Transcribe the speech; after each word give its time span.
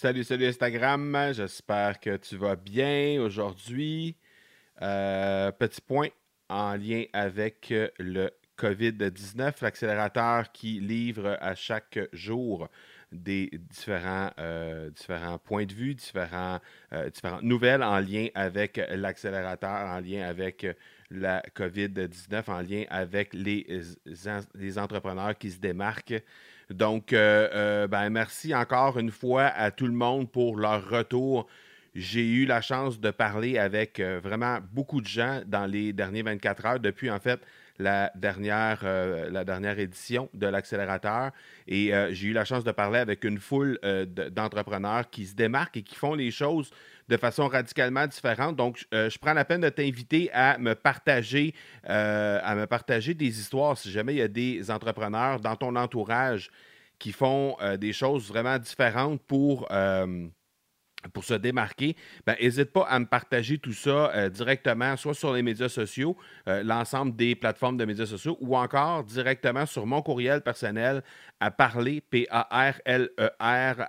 Salut, 0.00 0.22
salut 0.22 0.46
Instagram, 0.46 1.32
j'espère 1.32 1.98
que 1.98 2.18
tu 2.18 2.36
vas 2.36 2.54
bien 2.54 3.20
aujourd'hui. 3.20 4.14
Euh, 4.80 5.50
petit 5.50 5.80
point 5.80 6.06
en 6.48 6.76
lien 6.76 7.06
avec 7.12 7.74
le 7.98 8.30
COVID-19, 8.56 9.54
l'accélérateur 9.60 10.52
qui 10.52 10.78
livre 10.78 11.36
à 11.40 11.56
chaque 11.56 11.98
jour 12.12 12.68
des 13.12 13.50
différents, 13.70 14.30
euh, 14.38 14.90
différents 14.90 15.38
points 15.38 15.64
de 15.64 15.72
vue, 15.72 15.94
différents, 15.94 16.58
euh, 16.92 17.08
différentes 17.10 17.42
nouvelles 17.42 17.82
en 17.82 17.98
lien 18.00 18.28
avec 18.34 18.80
l'accélérateur, 18.90 19.88
en 19.88 20.00
lien 20.00 20.26
avec 20.26 20.66
la 21.10 21.42
COVID-19, 21.56 22.50
en 22.50 22.60
lien 22.60 22.84
avec 22.90 23.32
les, 23.32 23.66
les 24.54 24.78
entrepreneurs 24.78 25.36
qui 25.38 25.50
se 25.50 25.58
démarquent. 25.58 26.22
Donc, 26.70 27.14
euh, 27.14 27.88
ben, 27.88 28.10
merci 28.10 28.54
encore 28.54 28.98
une 28.98 29.10
fois 29.10 29.46
à 29.46 29.70
tout 29.70 29.86
le 29.86 29.92
monde 29.92 30.30
pour 30.30 30.56
leur 30.56 30.86
retour. 30.88 31.46
J'ai 31.94 32.28
eu 32.28 32.44
la 32.44 32.60
chance 32.60 33.00
de 33.00 33.10
parler 33.10 33.58
avec 33.58 34.00
vraiment 34.00 34.58
beaucoup 34.72 35.00
de 35.00 35.06
gens 35.06 35.40
dans 35.46 35.66
les 35.66 35.94
dernières 35.94 36.24
24 36.24 36.66
heures, 36.66 36.80
depuis 36.80 37.10
en 37.10 37.18
fait 37.18 37.40
la 37.78 38.10
dernière, 38.14 38.80
euh, 38.82 39.30
la 39.30 39.44
dernière 39.44 39.78
édition 39.78 40.28
de 40.34 40.46
l'accélérateur. 40.46 41.30
Et 41.66 41.94
euh, 41.94 42.12
j'ai 42.12 42.28
eu 42.28 42.32
la 42.32 42.44
chance 42.44 42.64
de 42.64 42.72
parler 42.72 42.98
avec 42.98 43.24
une 43.24 43.38
foule 43.38 43.78
euh, 43.84 44.04
d'entrepreneurs 44.04 45.08
qui 45.10 45.26
se 45.26 45.34
démarquent 45.34 45.76
et 45.76 45.82
qui 45.82 45.94
font 45.94 46.14
les 46.14 46.30
choses 46.30 46.70
de 47.08 47.16
façon 47.16 47.48
radicalement 47.48 48.06
différente. 48.06 48.56
Donc, 48.56 48.84
je 48.92 49.18
prends 49.18 49.32
la 49.32 49.46
peine 49.46 49.62
de 49.62 49.70
t'inviter 49.70 50.30
à 50.34 50.58
me 50.58 50.74
partager, 50.74 51.54
à 51.84 52.54
me 52.54 52.66
partager 52.66 53.14
des 53.14 53.40
histoires. 53.40 53.78
Si 53.78 53.90
jamais 53.90 54.12
il 54.12 54.18
y 54.18 54.22
a 54.22 54.28
des 54.28 54.70
entrepreneurs 54.70 55.40
dans 55.40 55.56
ton 55.56 55.74
entourage 55.74 56.50
qui 56.98 57.12
font 57.12 57.56
des 57.78 57.94
choses 57.94 58.28
vraiment 58.28 58.58
différentes 58.58 59.22
pour 59.22 59.66
pour 61.12 61.24
se 61.24 61.34
démarquer, 61.34 61.96
ben, 62.26 62.34
n'hésite 62.40 62.72
pas 62.72 62.82
à 62.82 62.98
me 62.98 63.06
partager 63.06 63.58
tout 63.58 63.72
ça 63.72 64.10
euh, 64.14 64.28
directement, 64.28 64.96
soit 64.96 65.14
sur 65.14 65.32
les 65.32 65.42
médias 65.42 65.68
sociaux, 65.68 66.16
euh, 66.48 66.62
l'ensemble 66.62 67.14
des 67.14 67.36
plateformes 67.36 67.76
de 67.76 67.84
médias 67.84 68.06
sociaux, 68.06 68.36
ou 68.40 68.56
encore 68.56 69.04
directement 69.04 69.64
sur 69.66 69.86
mon 69.86 70.02
courriel 70.02 70.40
personnel 70.40 71.02
à 71.40 71.52
parler, 71.52 72.00
P-A-R-L-E-R, 72.00 73.88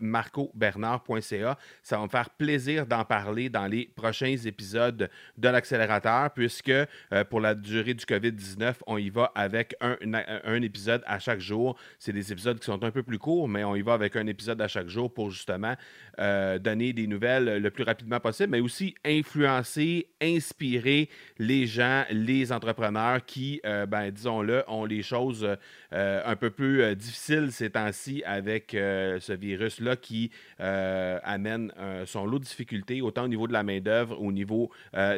marcobernard.ca. 0.00 1.58
Ça 1.82 1.98
va 1.98 2.04
me 2.04 2.08
faire 2.08 2.30
plaisir 2.30 2.86
d'en 2.86 3.04
parler 3.04 3.50
dans 3.50 3.66
les 3.66 3.90
prochains 3.94 4.36
épisodes 4.46 5.10
de 5.36 5.48
l'accélérateur, 5.48 6.30
puisque 6.30 6.70
euh, 6.70 6.86
pour 7.28 7.40
la 7.40 7.54
durée 7.54 7.92
du 7.92 8.06
COVID-19, 8.06 8.76
on 8.86 8.96
y 8.96 9.10
va 9.10 9.30
avec 9.34 9.76
un 9.80 10.62
épisode 10.62 11.02
à 11.06 11.18
chaque 11.18 11.40
jour. 11.40 11.76
C'est 11.98 12.12
des 12.12 12.32
épisodes 12.32 12.58
qui 12.58 12.64
sont 12.64 12.82
un 12.82 12.90
peu 12.90 13.02
plus 13.02 13.18
courts, 13.18 13.46
mais 13.48 13.62
on 13.64 13.76
y 13.76 13.82
va 13.82 13.92
avec 13.92 14.16
un 14.16 14.26
épisode 14.26 14.62
à 14.62 14.68
chaque 14.68 14.88
jour 14.88 15.12
pour 15.12 15.30
justement 15.30 15.74
euh, 16.20 16.58
donner 16.58 16.92
des 16.92 17.06
nouvelles 17.06 17.60
le 17.60 17.70
plus 17.70 17.82
rapidement 17.82 18.20
possible, 18.20 18.50
mais 18.50 18.60
aussi 18.60 18.94
influencer, 19.04 20.06
inspirer 20.22 21.08
les 21.38 21.66
gens, 21.66 22.04
les 22.10 22.52
entrepreneurs 22.52 23.24
qui, 23.24 23.60
euh, 23.66 23.86
ben, 23.86 24.10
disons-le, 24.10 24.62
ont 24.68 24.84
les 24.84 25.02
choses 25.02 25.56
euh, 25.92 26.22
un 26.24 26.36
peu 26.36 26.50
plus 26.50 26.94
difficiles 26.94 27.50
ces 27.50 27.70
temps-ci 27.70 28.22
avec 28.24 28.70
ce 28.72 29.32
virus-là 29.32 29.96
qui 29.96 30.30
amène 30.58 31.72
son 32.06 32.26
lot 32.26 32.38
de 32.38 32.44
difficultés, 32.44 33.00
autant 33.00 33.24
au 33.24 33.28
niveau 33.28 33.46
de 33.46 33.52
la 33.52 33.62
main-d'œuvre, 33.62 34.20
au 34.20 34.32
niveau 34.32 34.70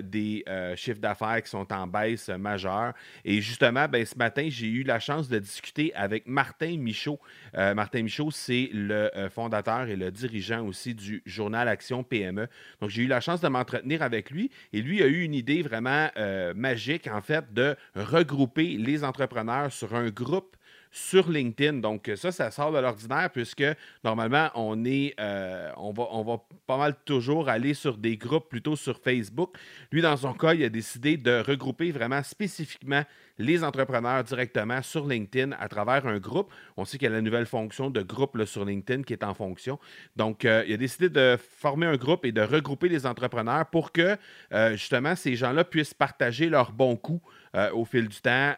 des 0.02 0.44
chiffres 0.76 1.00
d'affaires 1.00 1.42
qui 1.42 1.50
sont 1.50 1.72
en 1.72 1.86
baisse 1.86 2.28
majeure. 2.28 2.92
Et 3.24 3.40
justement, 3.40 3.86
ben, 3.88 4.04
ce 4.04 4.16
matin, 4.16 4.46
j'ai 4.48 4.68
eu 4.68 4.82
la 4.82 5.00
chance 5.00 5.28
de 5.28 5.38
discuter 5.38 5.94
avec 5.94 6.26
Martin 6.26 6.76
Michaud. 6.78 7.18
Martin 7.54 8.02
Michaud, 8.02 8.30
c'est 8.30 8.70
le 8.72 9.10
fondateur 9.30 9.88
et 9.88 9.96
le 9.96 10.10
dirigeant 10.10 10.66
aussi 10.66 10.85
du 10.94 11.22
journal 11.26 11.68
Action 11.68 12.02
PME. 12.02 12.48
Donc, 12.80 12.90
j'ai 12.90 13.02
eu 13.02 13.06
la 13.06 13.20
chance 13.20 13.40
de 13.40 13.48
m'entretenir 13.48 14.02
avec 14.02 14.30
lui 14.30 14.50
et 14.72 14.82
lui 14.82 15.02
a 15.02 15.06
eu 15.06 15.22
une 15.22 15.34
idée 15.34 15.62
vraiment 15.62 16.08
euh, 16.16 16.54
magique, 16.54 17.06
en 17.06 17.20
fait, 17.20 17.52
de 17.52 17.76
regrouper 17.94 18.76
les 18.76 19.04
entrepreneurs 19.04 19.72
sur 19.72 19.94
un 19.94 20.10
groupe 20.10 20.56
sur 20.90 21.30
LinkedIn. 21.30 21.74
Donc, 21.74 22.10
ça, 22.16 22.32
ça 22.32 22.50
sort 22.50 22.72
de 22.72 22.78
l'ordinaire 22.78 23.30
puisque 23.30 23.64
normalement, 24.02 24.50
on 24.54 24.84
est 24.84 25.14
euh, 25.20 25.70
on, 25.76 25.92
va, 25.92 26.08
on 26.10 26.22
va 26.22 26.42
pas 26.66 26.78
mal 26.78 26.94
toujours 27.04 27.48
aller 27.48 27.74
sur 27.74 27.98
des 27.98 28.16
groupes 28.16 28.48
plutôt 28.48 28.76
sur 28.76 28.98
Facebook. 28.98 29.56
Lui, 29.92 30.00
dans 30.00 30.16
son 30.16 30.32
cas, 30.32 30.54
il 30.54 30.64
a 30.64 30.68
décidé 30.68 31.16
de 31.16 31.42
regrouper 31.46 31.90
vraiment 31.90 32.22
spécifiquement 32.22 33.02
les 33.38 33.64
entrepreneurs 33.64 34.24
directement 34.24 34.82
sur 34.82 35.06
LinkedIn 35.06 35.52
à 35.58 35.68
travers 35.68 36.06
un 36.06 36.18
groupe. 36.18 36.52
On 36.76 36.84
sait 36.84 36.98
qu'il 36.98 37.08
y 37.08 37.12
a 37.12 37.14
la 37.14 37.20
nouvelle 37.20 37.46
fonction 37.46 37.90
de 37.90 38.02
groupe 38.02 38.42
sur 38.44 38.64
LinkedIn 38.64 39.02
qui 39.02 39.12
est 39.12 39.24
en 39.24 39.34
fonction. 39.34 39.78
Donc, 40.16 40.44
euh, 40.44 40.64
il 40.66 40.74
a 40.74 40.76
décidé 40.76 41.08
de 41.08 41.38
former 41.58 41.86
un 41.86 41.96
groupe 41.96 42.24
et 42.24 42.32
de 42.32 42.40
regrouper 42.40 42.88
les 42.88 43.06
entrepreneurs 43.06 43.66
pour 43.66 43.92
que 43.92 44.16
euh, 44.52 44.72
justement 44.72 45.14
ces 45.16 45.36
gens-là 45.36 45.64
puissent 45.64 45.94
partager 45.94 46.48
leurs 46.48 46.72
bons 46.72 46.96
coups 46.96 47.22
euh, 47.54 47.70
au 47.72 47.84
fil 47.84 48.08
du 48.08 48.20
temps 48.20 48.54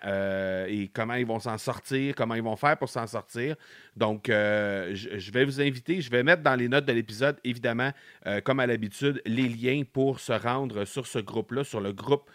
et 0.69 0.91
comment 0.93 1.15
ils 1.15 1.27
vont 1.27 1.38
s'en 1.38 1.59
sortir, 1.59 2.15
comment 2.15 2.34
ils 2.34 2.43
vont 2.43 2.56
faire 2.56 2.77
pour 2.77 2.88
s'en 2.88 3.06
sortir. 3.06 3.56
Donc, 3.97 4.27
je, 4.28 5.31
vais 5.33 5.44
vous 5.44 5.61
inviter, 5.61 6.00
je 6.00 6.11
vais 6.11 6.22
mettre 6.22 6.43
dans 6.43 6.55
les 6.55 6.69
notes 6.69 6.84
de 6.84 6.93
l'épisode, 6.93 7.37
évidemment, 7.44 7.91
comme 8.44 8.61
à 8.61 8.67
l'habitude, 8.67 9.20
les 9.25 9.49
liens 9.49 9.82
pour 9.91 10.20
se 10.20 10.32
rendre 10.32 10.85
sur 10.85 11.06
ce 11.06 11.19
groupe-là, 11.19 11.64
sur 11.64 11.81
le 11.81 11.93
groupe 11.93 12.31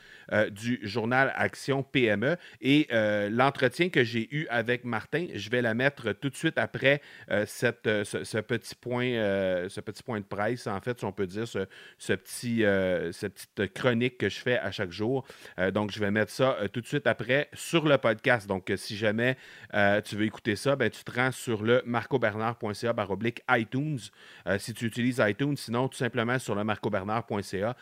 du 0.52 0.80
journal 0.84 1.34
Action 1.36 1.84
PME. 1.84 2.33
Et 2.62 2.88
euh, 2.92 3.30
l'entretien 3.30 3.90
que 3.90 4.04
j'ai 4.04 4.28
eu 4.36 4.48
avec 4.50 4.84
Martin, 4.84 5.28
je 5.34 5.50
vais 5.50 5.62
la 5.62 5.74
mettre 5.74 6.12
tout 6.14 6.30
de 6.30 6.36
suite 6.36 6.58
après 6.58 7.02
euh, 7.32 7.46
cette, 7.48 7.88
ce, 8.04 8.38
petit 8.40 8.76
point, 8.76 9.12
ce 9.70 9.80
petit 9.80 10.04
point 10.04 10.20
de 10.20 10.26
presse, 10.26 10.68
en 10.68 10.80
fait, 10.82 11.00
si 11.00 11.06
on 11.06 11.12
peut 11.12 11.28
dire, 11.28 11.48
ce, 11.48 11.66
ce 11.98 12.14
petit, 12.14 12.64
cette 13.14 13.34
petite 13.34 13.74
chronique 13.74 14.18
que 14.18 14.30
je 14.30 14.40
fais 14.40 14.58
à 14.58 14.72
chaque 14.72 14.92
jour. 14.92 15.26
donc, 15.74 15.92
je 15.92 16.00
vais 16.00 16.12
mettre 16.12 16.32
ça 16.32 16.58
tout 16.72 16.82
de 16.82 16.88
suite 16.88 17.08
après 17.08 17.50
sur 17.54 17.88
le 17.88 17.98
podcast. 17.98 18.48
Donc, 18.48 18.72
si 18.76 18.98
jamais 18.98 19.38
tu 20.06 20.16
veux 20.16 20.26
écouter 20.26 20.56
ça, 20.56 20.76
ben, 20.76 20.90
tu 20.90 21.04
te 21.04 21.12
rends 21.12 21.32
sur 21.32 21.64
le 21.64 21.82
marcobernard.ca 21.86 22.94
iTunes. 23.58 24.00
si 24.58 24.74
tu 24.74 24.86
utilises 24.86 25.22
iTunes, 25.26 25.58
sinon, 25.58 25.88
tout 25.88 25.98
simplement 25.98 26.40
sur 26.40 26.56
le 26.56 26.64
marcobernard.ca 26.64 27.76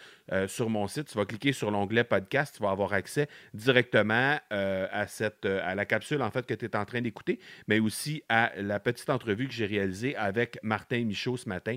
sur 0.47 0.69
mon 0.69 0.87
site, 0.87 1.07
tu 1.07 1.17
vas 1.17 1.25
cliquer 1.25 1.53
sur 1.53 1.71
l'onglet 1.71 2.03
podcast 2.03 2.51
tu 2.55 2.63
vas 2.63 2.71
avoir 2.71 2.93
accès 2.93 3.27
directement 3.53 4.37
à, 4.49 5.07
cette, 5.07 5.45
à 5.45 5.75
la 5.75 5.85
capsule 5.85 6.21
en 6.21 6.31
fait 6.31 6.45
que 6.45 6.53
tu 6.53 6.65
es 6.65 6.75
en 6.75 6.85
train 6.85 7.01
d'écouter, 7.01 7.39
mais 7.67 7.79
aussi 7.79 8.23
à 8.29 8.51
la 8.57 8.79
petite 8.79 9.09
entrevue 9.09 9.47
que 9.47 9.53
j'ai 9.53 9.65
réalisée 9.65 10.15
avec 10.15 10.57
Martin 10.63 11.05
Michaud 11.05 11.37
ce 11.37 11.47
matin. 11.47 11.75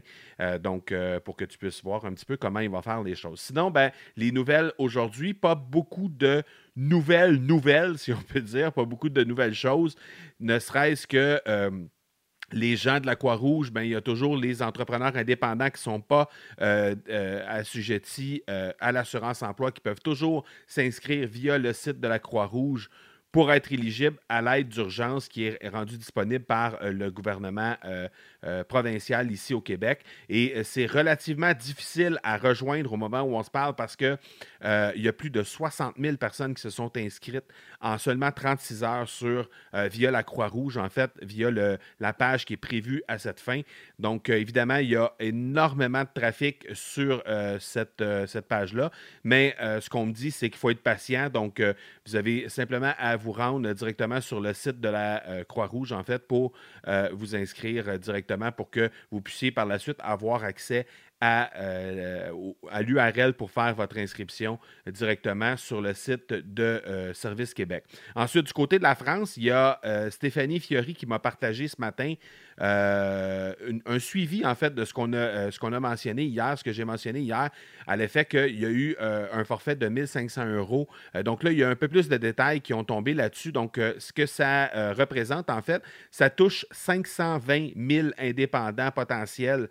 donc, 0.60 0.92
pour 1.24 1.36
que 1.36 1.44
tu 1.44 1.58
puisses 1.58 1.82
voir 1.82 2.04
un 2.04 2.14
petit 2.14 2.24
peu 2.24 2.36
comment 2.36 2.60
il 2.60 2.70
va 2.70 2.82
faire 2.82 3.02
les 3.02 3.14
choses. 3.14 3.40
Sinon, 3.40 3.70
ben, 3.70 3.90
les 4.16 4.32
nouvelles 4.32 4.72
aujourd'hui, 4.78 5.34
pas 5.34 5.54
beaucoup 5.54 6.08
de 6.08 6.42
nouvelles 6.76 7.36
nouvelles, 7.36 7.98
si 7.98 8.12
on 8.12 8.22
peut 8.22 8.40
dire, 8.40 8.72
pas 8.72 8.84
beaucoup 8.84 9.08
de 9.08 9.24
nouvelles 9.24 9.54
choses, 9.54 9.96
ne 10.40 10.58
serait-ce 10.58 11.06
que 11.06 11.40
les 12.52 12.76
gens 12.76 13.00
de 13.00 13.06
la 13.06 13.16
Croix-Rouge, 13.16 13.70
ben, 13.70 13.82
il 13.82 13.90
y 13.90 13.94
a 13.94 14.00
toujours 14.00 14.36
les 14.36 14.62
entrepreneurs 14.62 15.16
indépendants 15.16 15.66
qui 15.66 15.78
ne 15.78 15.92
sont 15.92 16.00
pas 16.00 16.28
euh, 16.60 16.94
euh, 17.08 17.44
assujettis 17.48 18.42
euh, 18.48 18.72
à 18.80 18.92
l'assurance 18.92 19.42
emploi, 19.42 19.72
qui 19.72 19.80
peuvent 19.80 20.00
toujours 20.02 20.44
s'inscrire 20.66 21.26
via 21.28 21.58
le 21.58 21.72
site 21.72 22.00
de 22.00 22.08
la 22.08 22.18
Croix-Rouge 22.18 22.90
pour 23.34 23.52
être 23.52 23.72
éligible 23.72 24.16
à 24.28 24.40
l'aide 24.40 24.68
d'urgence 24.68 25.26
qui 25.26 25.46
est 25.46 25.68
rendue 25.68 25.98
disponible 25.98 26.44
par 26.44 26.78
le 26.84 27.10
gouvernement 27.10 27.74
euh, 28.46 28.62
provincial 28.62 29.32
ici 29.32 29.54
au 29.54 29.62
Québec. 29.62 30.00
Et 30.28 30.52
euh, 30.54 30.64
c'est 30.64 30.84
relativement 30.84 31.54
difficile 31.54 32.18
à 32.22 32.36
rejoindre 32.36 32.92
au 32.92 32.98
moment 32.98 33.22
où 33.22 33.36
on 33.36 33.42
se 33.42 33.50
parle 33.50 33.74
parce 33.74 33.96
qu'il 33.96 34.18
euh, 34.66 34.92
y 34.96 35.08
a 35.08 35.14
plus 35.14 35.30
de 35.30 35.42
60 35.42 35.94
000 35.98 36.18
personnes 36.18 36.52
qui 36.52 36.60
se 36.60 36.68
sont 36.68 36.94
inscrites 36.94 37.46
en 37.80 37.96
seulement 37.96 38.30
36 38.30 38.84
heures 38.84 39.08
sur, 39.08 39.48
via 39.72 40.10
la 40.10 40.22
Croix-Rouge, 40.22 40.76
en 40.76 40.88
fait, 40.88 41.10
via 41.22 41.50
le, 41.50 41.78
la 42.00 42.12
page 42.12 42.44
qui 42.44 42.54
est 42.54 42.58
prévue 42.58 43.02
à 43.08 43.18
cette 43.18 43.40
fin. 43.40 43.60
Donc, 43.98 44.30
évidemment, 44.30 44.76
il 44.76 44.90
y 44.90 44.96
a 44.96 45.12
énormément 45.20 46.02
de 46.02 46.08
trafic 46.14 46.66
sur 46.72 47.22
cette, 47.60 48.02
cette 48.26 48.46
page-là. 48.46 48.90
Mais 49.22 49.54
ce 49.60 49.90
qu'on 49.90 50.06
me 50.06 50.12
dit, 50.12 50.30
c'est 50.30 50.48
qu'il 50.48 50.58
faut 50.58 50.70
être 50.70 50.82
patient. 50.82 51.28
Donc, 51.28 51.62
vous 52.06 52.16
avez 52.16 52.48
simplement 52.48 52.94
à 52.96 53.16
vous 53.16 53.23
rendre 53.32 53.72
directement 53.72 54.20
sur 54.20 54.40
le 54.40 54.52
site 54.52 54.80
de 54.80 54.88
la 54.88 55.22
Croix-Rouge, 55.48 55.92
en 55.92 56.02
fait, 56.02 56.26
pour 56.26 56.52
vous 57.12 57.36
inscrire 57.36 57.98
directement 57.98 58.52
pour 58.52 58.70
que 58.70 58.90
vous 59.10 59.20
puissiez 59.20 59.50
par 59.50 59.66
la 59.66 59.78
suite 59.78 59.98
avoir 60.00 60.44
accès 60.44 60.86
à, 61.24 61.50
euh, 61.56 62.52
l'URL 62.80 63.32
pour 63.32 63.50
faire 63.50 63.74
votre 63.74 63.96
inscription 63.98 64.58
directement 64.86 65.56
sur 65.56 65.80
le 65.80 65.94
site 65.94 66.32
de 66.32 66.82
euh, 66.86 67.14
Service 67.14 67.54
Québec. 67.54 67.84
Ensuite, 68.14 68.46
du 68.46 68.52
côté 68.52 68.78
de 68.78 68.82
la 68.82 68.94
France, 68.94 69.36
il 69.38 69.44
y 69.44 69.50
a 69.50 69.80
euh, 69.84 70.10
Stéphanie 70.10 70.60
Fiori 70.60 70.94
qui 70.94 71.06
m'a 71.06 71.18
partagé 71.18 71.66
ce 71.66 71.76
matin 71.78 72.14
un 72.58 73.98
suivi 73.98 74.44
en 74.44 74.54
fait 74.54 74.74
de 74.74 74.84
ce 74.84 74.92
qu'on 74.92 75.12
a, 75.12 75.50
ce 75.50 75.58
qu'on 75.58 75.72
a 75.72 75.80
mentionné 75.80 76.24
hier, 76.24 76.58
ce 76.58 76.64
que 76.64 76.72
j'ai 76.72 76.84
mentionné 76.84 77.20
hier, 77.20 77.50
à 77.86 77.96
l'effet 77.96 78.24
qu'il 78.24 78.60
y 78.60 78.64
a 78.64 78.70
eu 78.70 78.96
un 79.00 79.44
forfait 79.44 79.76
de 79.76 79.88
1500 79.88 80.46
euros. 80.46 80.88
donc 81.24 81.42
là, 81.42 81.52
il 81.52 81.58
y 81.58 81.64
a 81.64 81.68
un 81.68 81.76
peu 81.76 81.88
plus 81.88 82.08
de 82.08 82.16
détails 82.16 82.60
qui 82.60 82.74
ont 82.74 82.84
tombé 82.84 83.14
là-dessus. 83.14 83.52
Donc, 83.52 83.76
ce 83.76 84.12
que 84.12 84.26
ça 84.26 84.92
représente, 84.94 85.50
en 85.50 85.62
fait, 85.62 85.82
ça 86.10 86.30
touche 86.30 86.66
520 86.70 87.70
000 87.76 88.08
indépendants 88.18 88.90
potentiels 88.90 89.68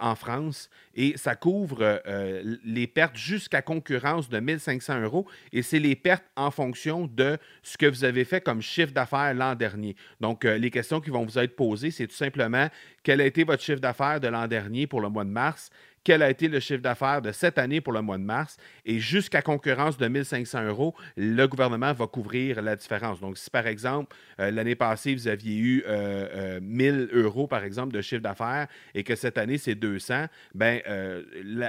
en 0.00 0.14
France 0.14 0.68
et 0.96 1.16
ça 1.16 1.36
couvre 1.36 2.00
euh, 2.06 2.56
les 2.64 2.86
pertes 2.86 3.16
jusqu'à 3.16 3.62
concurrence 3.62 4.28
de 4.28 4.40
1500 4.40 5.02
euros 5.02 5.26
et 5.52 5.62
c'est 5.62 5.78
les 5.78 5.94
pertes 5.94 6.24
en 6.34 6.50
fonction 6.50 7.06
de 7.06 7.38
ce 7.62 7.76
que 7.76 7.86
vous 7.86 8.04
avez 8.04 8.24
fait 8.24 8.40
comme 8.40 8.62
chiffre 8.62 8.92
d'affaires 8.92 9.34
l'an 9.34 9.54
dernier. 9.54 9.94
Donc, 10.20 10.44
euh, 10.44 10.56
les 10.58 10.70
questions 10.70 11.00
qui 11.00 11.10
vont 11.10 11.24
vous 11.24 11.38
être 11.38 11.54
posées, 11.54 11.90
c'est 11.90 12.06
tout 12.06 12.16
simplement 12.16 12.68
quel 13.02 13.20
a 13.20 13.26
été 13.26 13.44
votre 13.44 13.62
chiffre 13.62 13.80
d'affaires 13.80 14.20
de 14.20 14.28
l'an 14.28 14.48
dernier 14.48 14.86
pour 14.86 15.00
le 15.00 15.08
mois 15.08 15.24
de 15.24 15.30
mars? 15.30 15.70
Quel 16.06 16.22
a 16.22 16.30
été 16.30 16.46
le 16.46 16.60
chiffre 16.60 16.82
d'affaires 16.82 17.20
de 17.20 17.32
cette 17.32 17.58
année 17.58 17.80
pour 17.80 17.92
le 17.92 18.00
mois 18.00 18.16
de 18.16 18.22
mars. 18.22 18.58
Et 18.84 19.00
jusqu'à 19.00 19.42
concurrence 19.42 19.98
de 19.98 20.06
1500 20.06 20.62
euros, 20.66 20.94
le 21.16 21.46
gouvernement 21.46 21.92
va 21.92 22.06
couvrir 22.06 22.62
la 22.62 22.76
différence. 22.76 23.18
Donc, 23.18 23.36
si 23.36 23.50
par 23.50 23.66
exemple, 23.66 24.14
euh, 24.38 24.52
l'année 24.52 24.76
passée, 24.76 25.16
vous 25.16 25.26
aviez 25.26 25.56
eu 25.58 25.76
1000 25.78 25.84
euh, 25.88 26.60
euh, 26.62 27.24
euros, 27.24 27.48
par 27.48 27.64
exemple, 27.64 27.92
de 27.92 28.00
chiffre 28.02 28.22
d'affaires 28.22 28.68
et 28.94 29.02
que 29.02 29.16
cette 29.16 29.36
année, 29.36 29.58
c'est 29.58 29.74
200, 29.74 30.26
ben, 30.54 30.80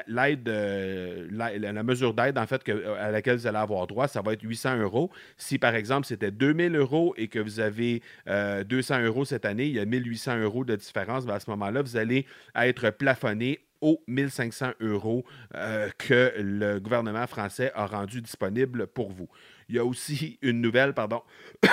l'aide, 0.08 0.48
la, 0.48 1.84
mesure 1.84 2.14
d'aide, 2.14 2.38
en 2.38 2.46
fait, 2.46 2.62
à 3.00 3.10
laquelle 3.10 3.38
vous 3.38 3.48
allez 3.48 3.58
avoir 3.58 3.88
droit, 3.88 4.08
ça 4.08 4.22
va 4.22 4.34
être 4.34 4.44
800 4.44 4.78
euros. 4.78 5.10
Si, 5.38 5.58
par 5.58 5.74
exemple, 5.74 6.06
c'était 6.06 6.30
2000 6.30 6.76
euros 6.76 7.16
et 7.18 7.28
que 7.28 7.40
vous 7.40 7.60
avez 7.60 8.04
200 8.28 9.02
euros 9.02 9.26
cette 9.26 9.46
année, 9.46 9.66
il 9.66 9.74
y 9.74 9.80
a 9.80 9.86
1800 9.86 10.38
euros 10.42 10.64
de 10.64 10.76
différence, 10.76 11.26
ben, 11.26 11.34
à 11.34 11.40
ce 11.40 11.50
moment-là, 11.50 11.82
vous 11.82 11.98
allez 11.98 12.28
être 12.56 12.92
plafonné 12.92 13.62
aux 13.82 14.02
1500 14.08 14.74
euros 14.82 15.26
euh, 15.56 15.90
que 15.98 16.34
le 16.38 16.80
gouvernement 16.80 17.28
français 17.28 17.72
a 17.76 17.86
rendu 17.86 18.22
disponible 18.22 18.88
pour 18.88 19.12
vous. 19.12 19.28
Il 19.70 19.76
y 19.76 19.80
a 19.80 19.86
aussi 19.86 20.40
une 20.42 20.62
nouvelle, 20.62 20.94
pardon, 20.94 21.22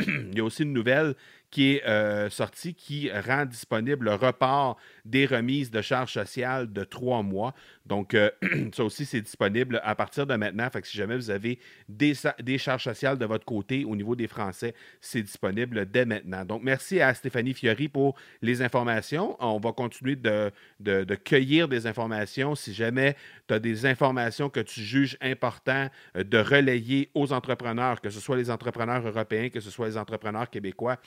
il 0.00 0.34
y 0.34 0.40
a 0.40 0.44
aussi 0.44 0.62
une 0.62 0.72
nouvelle 0.72 1.14
qui 1.50 1.74
est 1.74 1.84
euh, 1.86 2.30
sorti 2.30 2.74
qui 2.74 3.10
rend 3.10 3.44
disponible 3.44 4.06
le 4.06 4.14
report 4.14 4.76
des 5.04 5.26
remises 5.26 5.70
de 5.70 5.82
charges 5.82 6.12
sociales 6.12 6.72
de 6.72 6.84
trois 6.84 7.22
mois. 7.22 7.54
Donc, 7.86 8.14
euh, 8.14 8.30
ça 8.72 8.84
aussi, 8.84 9.04
c'est 9.04 9.20
disponible 9.20 9.80
à 9.82 9.94
partir 9.96 10.26
de 10.26 10.34
maintenant. 10.36 10.70
Fait 10.70 10.80
que 10.80 10.86
si 10.86 10.96
jamais 10.96 11.16
vous 11.16 11.30
avez 11.30 11.58
des, 11.88 12.14
des, 12.40 12.58
charges 12.58 12.84
sociales 12.84 13.18
de 13.18 13.26
votre 13.26 13.44
côté 13.44 13.84
au 13.84 13.96
niveau 13.96 14.14
des 14.14 14.28
Français, 14.28 14.74
c'est 15.00 15.22
disponible 15.22 15.90
dès 15.90 16.04
maintenant. 16.04 16.44
Donc, 16.44 16.62
merci 16.62 17.00
à 17.00 17.12
Stéphanie 17.14 17.52
Fiori 17.52 17.88
pour 17.88 18.16
les 18.42 18.62
informations. 18.62 19.36
On 19.40 19.58
va 19.58 19.72
continuer 19.72 20.14
de, 20.14 20.52
de, 20.78 21.14
cueillir 21.16 21.66
des 21.66 21.86
informations. 21.86 22.54
Si 22.54 22.72
jamais 22.72 23.16
tu 23.48 23.54
as 23.54 23.58
des 23.58 23.86
informations 23.86 24.48
que 24.48 24.60
tu 24.60 24.80
juges 24.80 25.16
important 25.20 25.88
euh, 26.16 26.22
de 26.22 26.38
relayer 26.38 27.10
aux 27.14 27.32
entrepreneurs, 27.32 28.00
que 28.00 28.10
ce 28.10 28.20
soit 28.20 28.36
les 28.36 28.50
entrepreneurs 28.50 29.04
européens, 29.04 29.48
que 29.48 29.60
ce 29.60 29.70
soit 29.70 29.88
les 29.88 29.96
entrepreneurs 29.96 30.48
québécois, 30.48 30.98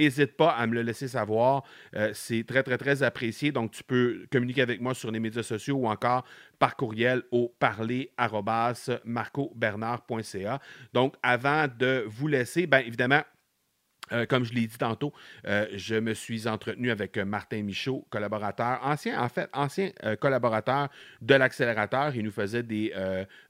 N'hésite 0.00 0.34
pas 0.34 0.52
à 0.52 0.66
me 0.66 0.74
le 0.74 0.80
laisser 0.80 1.08
savoir. 1.08 1.62
Euh, 1.94 2.12
c'est 2.14 2.42
très, 2.44 2.62
très, 2.62 2.78
très 2.78 3.02
apprécié. 3.02 3.52
Donc, 3.52 3.72
tu 3.72 3.84
peux 3.84 4.24
communiquer 4.32 4.62
avec 4.62 4.80
moi 4.80 4.94
sur 4.94 5.10
les 5.10 5.20
médias 5.20 5.42
sociaux 5.42 5.76
ou 5.76 5.86
encore 5.86 6.24
par 6.58 6.74
courriel 6.74 7.22
au 7.30 7.54
parler.marcobernard.ca. 7.58 10.58
Donc, 10.94 11.16
avant 11.22 11.66
de 11.78 12.02
vous 12.06 12.28
laisser, 12.28 12.66
bien 12.66 12.78
évidemment, 12.78 13.20
euh, 14.12 14.26
comme 14.26 14.44
je 14.44 14.52
l'ai 14.52 14.66
dit 14.66 14.78
tantôt, 14.78 15.12
euh, 15.46 15.66
je 15.74 15.94
me 15.94 16.14
suis 16.14 16.48
entretenu 16.48 16.90
avec 16.90 17.16
euh, 17.16 17.24
Martin 17.24 17.62
Michaud, 17.62 18.06
collaborateur, 18.10 18.80
ancien, 18.82 19.22
en 19.22 19.28
fait, 19.28 19.48
ancien 19.52 19.90
collaborateur 20.20 20.88
de 21.20 21.34
l'accélérateur. 21.34 22.14
Il 22.14 22.24
nous 22.24 22.30
faisait 22.30 22.62
des 22.62 22.92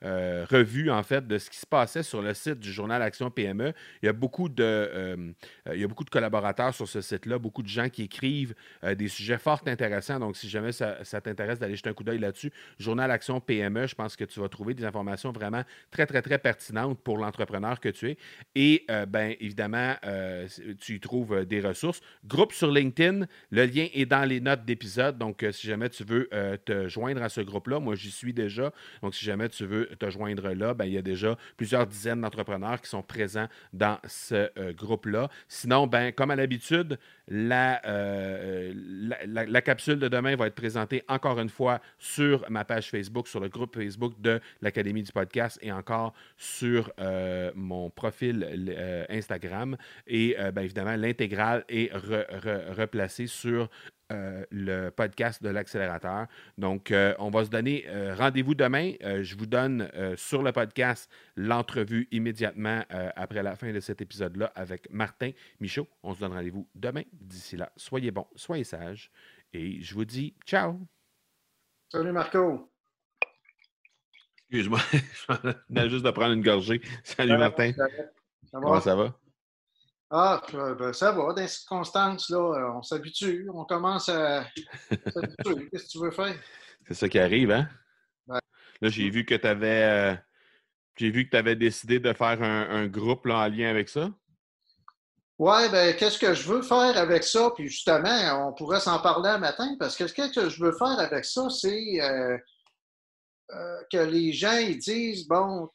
revues, 0.03 0.91
en 0.91 1.03
fait, 1.03 1.27
de 1.27 1.39
ce 1.39 1.51
qui 1.51 1.59
se 1.59 1.67
passait 1.67 2.03
sur 2.03 2.23
le 2.23 2.35
site 2.35 2.59
du 2.61 2.73
journal 2.73 3.03
Action 3.03 3.31
PME. 3.31 3.73
Il 4.03 4.07
y 4.07 4.09
a 4.09 4.13
beaucoup 4.13 4.49
de, 4.49 5.35
il 5.73 5.81
y 5.81 5.85
a 5.85 5.89
beaucoup 5.89 6.05
de 6.05 6.11
collaborateurs 6.11 6.75
sur 6.75 6.89
ce 6.89 7.01
site-là, 7.01 7.39
beaucoup 7.39 7.63
de 7.63 7.69
gens 7.69 7.89
qui 7.89 8.03
écrivent 8.03 8.55
des 8.97 9.09
sujets 9.09 9.39
fort 9.39 9.63
intéressants. 9.67 10.19
Donc, 10.19 10.37
si 10.37 10.49
jamais 10.49 10.73
ça, 10.73 11.05
ça 11.05 11.21
t'intéresse 11.21 11.59
d'aller 11.59 11.77
jeter 11.77 11.91
un 11.91 11.95
coup 11.95 12.05
d'œil 12.05 12.19
là-dessus, 12.19 12.53
journal 12.79 13.11
Action 13.11 13.41
PME, 13.41 13.87
je 13.87 13.95
pense 13.95 14.17
que 14.17 14.25
tu 14.25 14.41
vas 14.41 14.49
trouver 14.49 14.75
des 14.75 14.85
informations 14.85 15.33
vraiment 15.33 15.65
très, 15.91 16.07
très, 16.07 16.23
très 16.23 16.39
pertinentes 16.39 17.01
pour 17.01 17.19
l'entrepreneur 17.19 17.81
que 17.81 17.89
tu 17.89 18.11
es. 18.11 18.19
Et, 18.55 18.87
bien 19.09 19.35
évidemment, 19.41 19.95
tu 20.81 20.97
y 20.97 21.01
trouves 21.01 21.35
euh, 21.35 21.45
des 21.45 21.61
ressources. 21.61 22.01
Groupe 22.27 22.53
sur 22.53 22.71
LinkedIn, 22.71 23.27
le 23.51 23.65
lien 23.67 23.87
est 23.93 24.07
dans 24.07 24.25
les 24.25 24.41
notes 24.41 24.65
d'épisode. 24.65 25.19
Donc, 25.19 25.43
euh, 25.43 25.53
si 25.53 25.67
jamais 25.67 25.89
tu 25.89 26.05
veux 26.05 26.29
euh, 26.33 26.57
te 26.65 26.89
joindre 26.89 27.23
à 27.23 27.29
ce 27.29 27.41
groupe-là, 27.41 27.81
moi 27.81 27.95
j'y 27.95 28.11
suis 28.11 28.33
déjà. 28.33 28.73
Donc, 29.03 29.15
si 29.15 29.25
jamais 29.25 29.49
tu 29.49 29.67
veux 29.67 29.87
te 29.87 30.11
joindre 30.11 30.53
là, 30.53 30.75
ben, 30.75 30.85
il 30.85 30.93
y 30.93 30.99
a 30.99 31.03
déjà 31.03 31.37
plusieurs 31.57 31.87
dizaines 31.87 32.21
d'entrepreneurs 32.21 32.81
qui 32.81 32.89
sont 32.89 33.03
présents 33.03 33.49
dans 33.73 33.99
ce 34.07 34.51
groupe-là. 34.73 35.29
Sinon, 35.49 35.87
ben, 35.87 36.13
comme 36.13 36.31
à 36.31 36.37
l'habitude, 36.37 36.99
la, 37.29 37.81
la, 39.27 39.63
capsule 39.63 39.99
de 39.99 40.09
demain 40.09 40.37
va 40.37 40.47
être 40.47 40.55
présentée 40.55 41.03
encore 41.09 41.39
une 41.39 41.49
fois 41.49 41.81
sur 41.99 42.45
ma 42.51 42.65
page 42.65 42.91
Facebook, 42.91 43.29
sur 43.29 43.41
le 43.41 43.49
groupe 43.49 43.75
Facebook 43.75 44.15
de 44.21 44.41
l'Académie 44.63 45.03
du 45.03 45.13
podcast 45.13 45.59
et 45.63 45.71
encore 45.71 46.13
sur 46.37 46.93
mon 47.55 47.91
profil 47.91 49.07
Instagram. 49.09 49.77
Et 50.07 50.37
euh, 50.41 50.51
bien 50.51 50.63
évidemment, 50.63 50.97
l'intégrale 50.97 51.65
est 51.69 51.93
replacée 51.93 53.27
sur 53.27 53.69
euh, 54.11 54.45
le 54.51 54.91
podcast 54.91 55.43
de 55.43 55.51
l'accélérateur. 55.51 56.27
Donc, 56.59 56.91
euh, 56.91 57.15
on 57.19 57.31
va 57.31 57.45
se 57.45 57.51
donner 57.51 57.87
rendez-vous 58.17 58.55
demain. 58.55 58.93
je 59.01 59.37
vous 59.37 59.47
donne 59.47 59.91
sur 60.17 60.43
le 60.43 60.53
podcast 60.53 61.11
l'entrevue 61.37 62.09
immédiatement 62.11 62.83
après 63.17 63.43
la 63.43 63.55
fin 63.57 63.73
de 63.73 63.81
cet 63.81 64.01
épisode-là 64.01 64.53
avec 64.55 64.91
Martin 64.91 65.31
Michaud. 65.61 65.87
On 66.03 66.15
se 66.15 66.21
donne 66.21 66.33
rendez-vous 66.33 66.67
demain. 66.75 67.03
D'ici 67.13 67.57
là, 67.57 67.71
soyez 67.77 68.11
bons, 68.11 68.27
soyez 68.35 68.65
sages 68.65 69.11
et 69.53 69.81
je 69.81 69.95
vous 69.95 70.05
dis 70.05 70.35
ciao. 70.47 70.81
Salut 71.89 72.13
Marco. 72.13 72.71
Excuse-moi, 74.51 74.81
je 74.93 75.53
venais 75.69 75.91
juste 75.91 76.05
de 76.05 76.11
prendre 76.11 76.33
une 76.33 76.43
gorgée. 76.43 76.81
Salut 77.05 77.37
Martin. 77.37 77.73
Comment 78.53 78.81
ça 78.81 78.97
va? 78.97 79.15
Ah, 80.13 80.43
ben, 80.53 80.93
ça 80.93 81.13
va, 81.13 81.33
dans 81.33 81.41
les 81.41 81.47
circonstances, 81.47 82.31
là, 82.31 82.39
euh, 82.39 82.73
on 82.73 82.83
s'habitue, 82.83 83.49
on 83.55 83.65
commence 83.65 84.09
à 84.09 84.45
s'habituer. 85.15 85.69
Qu'est-ce 85.71 85.85
que 85.85 85.91
tu 85.91 85.99
veux 86.01 86.11
faire? 86.11 86.35
C'est 86.89 86.95
ça 86.95 87.09
qui 87.09 87.19
arrive, 87.19 87.53
hein? 87.53 87.69
Là, 88.81 88.89
j'ai 88.89 89.11
vu 89.11 89.25
que 89.25 89.35
tu 89.35 89.47
avais. 89.47 89.83
Euh, 89.85 90.15
J'ai 90.97 91.11
vu 91.11 91.27
que 91.27 91.31
tu 91.31 91.37
avais 91.37 91.55
décidé 91.55 92.01
de 92.01 92.13
faire 92.13 92.43
un, 92.43 92.87
groupe 92.87 93.27
là, 93.27 93.39
en 93.39 93.49
lien 93.49 93.71
avec 93.71 93.89
ça? 93.89 94.11
Oui, 95.39 95.71
ben 95.71 95.97
qu'est-ce 95.97 96.19
que 96.19 96.35
je 96.35 96.47
veux 96.49 96.61
faire 96.61 96.99
avec 96.99 97.25
ça? 97.25 97.51
Puis 97.55 97.69
justement, 97.69 98.49
on 98.49 98.53
pourrait 98.53 98.81
s'en 98.81 99.01
parler 99.01 99.31
un 99.31 99.39
matin, 99.39 99.75
parce 99.79 99.97
que 99.97 100.07
ce 100.07 100.13
que 100.13 100.49
je 100.51 100.63
veux 100.63 100.73
faire 100.73 100.99
avec 100.99 101.25
ça, 101.25 101.49
c'est 101.49 102.01
euh, 102.03 102.37
euh, 103.55 103.81
que 103.91 103.99
les 103.99 104.33
gens 104.33 104.59
ils 104.59 104.79
disent 104.79 105.27
bon, 105.27 105.71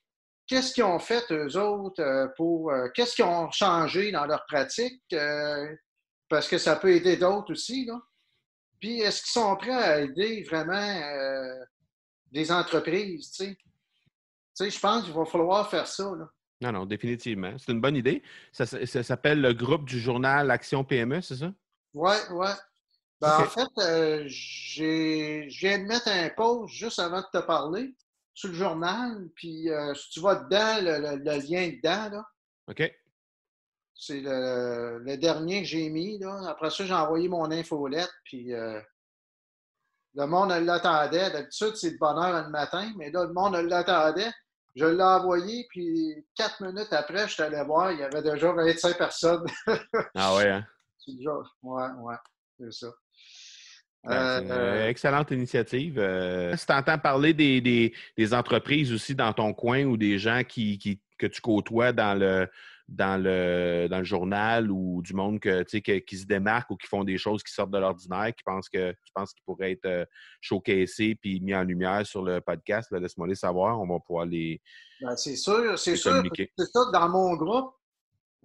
qu'est-ce 0.47 0.73
qu'ils 0.73 0.83
ont 0.83 0.99
fait 0.99 1.23
eux 1.31 1.57
autres 1.57 2.01
euh, 2.01 2.27
pour 2.35 2.71
qu'est-ce 2.93 3.15
qu'ils 3.15 3.25
ont 3.25 3.49
changé 3.51 4.11
dans 4.11 4.25
leur 4.25 4.45
pratique? 4.45 5.03
parce 6.27 6.47
que 6.47 6.57
ça 6.57 6.75
peut 6.75 6.91
aider 6.91 7.17
d'autres 7.17 7.51
aussi, 7.51 7.85
là. 7.85 8.01
Puis 8.79 8.99
est-ce 8.99 9.21
qu'ils 9.21 9.31
sont 9.31 9.55
prêts 9.55 9.71
à 9.71 10.01
aider 10.01 10.43
vraiment 10.43 10.99
des 12.31 12.51
entreprises, 12.51 13.31
tu 13.31 13.45
sais? 13.45 13.55
Tu 13.55 13.65
sais, 14.53 14.69
je 14.69 14.79
pense 14.79 15.03
qu'il 15.03 15.13
va 15.13 15.25
falloir 15.25 15.69
faire 15.69 15.85
ça, 15.87 16.03
là. 16.03 16.27
Non, 16.61 16.71
non, 16.71 16.85
définitivement. 16.85 17.53
C'est 17.57 17.71
une 17.71 17.81
bonne 17.81 17.95
idée. 17.95 18.23
Ça, 18.51 18.65
s'appelle 18.65 19.41
le 19.41 19.53
groupe 19.53 19.85
du 19.85 19.99
journal 19.99 20.49
Action 20.51 20.83
PME, 20.83 21.21
c'est 21.21 21.35
ça? 21.35 21.53
Oui, 21.93 22.15
oui. 22.31 22.47
Ben, 23.21 23.39
En 23.39 23.45
fait, 23.45 23.67
euh, 23.79 24.23
je 24.27 25.47
viens 25.59 25.79
de 25.79 25.83
mettre 25.83 26.07
un 26.07 26.29
post 26.29 26.73
juste 26.73 26.99
avant 26.99 27.21
de 27.21 27.27
te 27.31 27.45
parler 27.45 27.95
sur 28.35 28.49
le 28.49 28.55
journal. 28.55 29.29
Puis 29.33 29.69
euh, 29.71 29.95
si 29.95 30.11
tu 30.11 30.19
vas 30.19 30.35
dedans, 30.35 30.77
le, 30.81 31.39
lien 31.39 31.69
dedans, 31.69 32.17
là. 32.17 32.25
OK. 32.67 32.93
C'est 33.97 34.19
le, 34.21 35.15
dernier 35.17 35.61
que 35.61 35.67
j'ai 35.67 35.89
mis. 35.89 36.19
Là. 36.19 36.49
Après 36.49 36.69
ça, 36.69 36.85
j'ai 36.85 36.93
envoyé 36.93 37.29
mon 37.29 37.49
infolette. 37.49 38.11
Puis 38.25 38.53
euh, 38.53 38.79
le 40.13 40.27
monde 40.27 40.51
l'attendait. 40.51 41.31
D'habitude, 41.31 41.75
c'est 41.75 41.91
de 41.91 41.97
bonne 41.97 42.17
heure 42.17 42.43
le 42.43 42.49
matin, 42.49 42.91
mais 42.97 43.09
là, 43.09 43.23
le 43.23 43.33
monde 43.33 43.55
l'attendait. 43.55 44.31
Je 44.75 44.85
l'ai 44.85 45.03
envoyé, 45.03 45.65
puis 45.69 46.13
quatre 46.35 46.61
minutes 46.61 46.91
après, 46.91 47.29
je 47.29 47.33
suis 47.33 47.43
allé 47.43 47.63
voir, 47.63 47.93
il 47.93 47.99
y 47.99 48.03
avait 48.03 48.21
déjà 48.21 48.51
25 48.51 48.97
personnes. 48.97 49.45
ah 50.15 50.35
ouais, 50.35 50.49
hein? 50.49 50.65
ouais, 51.63 51.91
ouais, 51.99 52.15
c'est 52.59 52.73
ça. 52.73 52.87
Ben, 54.05 54.43
une 54.43 54.51
euh, 54.51 54.89
excellente 54.89 55.31
initiative. 55.31 55.97
Euh, 55.97 56.55
si 56.55 56.65
tu 56.65 56.73
entends 56.73 56.97
parler 56.97 57.33
des, 57.33 58.33
entreprises 58.33 58.93
aussi 58.93 59.15
dans 59.15 59.33
ton 59.33 59.53
coin 59.53 59.83
ou 59.85 59.97
des 59.97 60.19
gens 60.19 60.43
qui, 60.47 60.99
que 61.17 61.27
tu 61.27 61.41
côtoies 61.41 61.91
dans 61.91 62.17
le, 62.17 62.47
dans 62.87 63.21
le, 63.21 63.87
dans 63.89 63.99
le 63.99 64.03
journal 64.03 64.69
ou 64.69 65.01
du 65.01 65.13
monde 65.13 65.39
que, 65.39 65.63
qui 65.63 66.17
se 66.17 66.25
démarquent 66.25 66.71
ou 66.71 66.75
qui 66.75 66.87
font 66.87 67.03
des 67.03 67.17
choses 67.17 67.43
qui 67.43 67.51
sortent 67.51 67.71
de 67.71 67.79
l'ordinaire, 67.79 68.33
qui 68.35 68.43
pensent 68.43 68.69
que 68.69 68.91
tu 68.91 69.13
penses 69.13 69.33
qu'ils 69.33 69.43
pourraient 69.43 69.71
être 69.71 69.85
euh, 69.85 70.05
showcasés 70.39 71.15
puis 71.15 71.39
mis 71.41 71.55
en 71.55 71.63
lumière 71.63 72.05
sur 72.05 72.21
le 72.21 72.41
podcast, 72.41 72.91
laisse-moi 72.91 73.27
les 73.27 73.35
savoir. 73.35 73.79
On 73.81 73.87
va 73.87 73.99
pouvoir 73.99 74.25
les. 74.25 74.61
Ben, 75.01 75.15
c'est 75.15 75.35
sûr, 75.35 75.77
c'est 75.79 75.95
sûr. 75.95 76.23
C'est 76.35 76.65
ça, 76.71 76.91
dans 76.93 77.09
mon 77.09 77.35
groupe, 77.35 77.73
euh, 77.73 77.84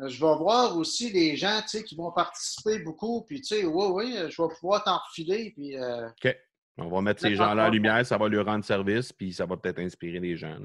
je 0.09 0.21
vais 0.21 0.37
voir 0.37 0.77
aussi 0.77 1.11
les 1.11 1.37
gens 1.37 1.61
qui 1.63 1.95
vont 1.95 2.13
participer 2.13 2.79
beaucoup. 2.81 3.23
Puis, 3.23 3.41
tu 3.41 3.57
sais, 3.57 3.65
oui, 3.65 3.87
oui, 3.91 4.17
je 4.29 4.43
vais 4.43 4.49
pouvoir 4.59 4.85
t'en 4.85 4.99
refiler. 4.99 5.53
Puis, 5.55 5.77
euh, 5.77 6.09
OK. 6.09 6.37
On 6.79 6.89
va 6.89 7.03
mettre 7.03 7.21
ces 7.21 7.35
gens-là 7.35 7.67
en 7.67 7.71
lumière, 7.71 8.07
ça 8.07 8.17
va 8.17 8.29
leur 8.29 8.47
rendre 8.47 8.65
service, 8.65 9.13
puis 9.13 9.33
ça 9.35 9.45
va 9.45 9.57
peut-être 9.57 9.81
inspirer 9.81 10.19
les 10.19 10.37
gens. 10.37 10.57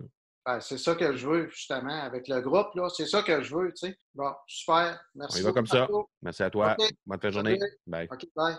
Ben, 0.45 0.61
c'est 0.61 0.77
ça 0.77 0.95
que 0.95 1.15
je 1.15 1.27
veux, 1.27 1.49
justement, 1.49 2.03
avec 2.03 2.27
le 2.27 2.39
groupe. 2.39 2.73
là. 2.75 2.87
C'est 2.89 3.07
ça 3.07 3.23
que 3.23 3.41
je 3.41 3.55
veux, 3.55 3.73
tu 3.73 3.87
sais. 3.87 3.97
Bon, 4.13 4.31
super. 4.47 5.03
Merci. 5.15 5.37
On 5.37 5.41
y 5.41 5.43
va 5.43 5.51
comme 5.51 5.67
ça. 5.67 5.87
Merci 6.21 6.43
à 6.43 6.49
toi. 6.49 6.77
Bonne 7.05 7.19
fin 7.19 7.27
de 7.27 7.33
journée. 7.33 7.59
Bye. 7.85 8.07
OK, 8.11 8.25
bye. 8.35 8.55